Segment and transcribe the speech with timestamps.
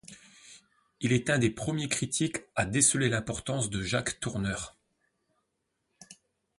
[1.01, 4.75] Il est un des premiers critiques à déceler l'importance de Jacques Tourneur.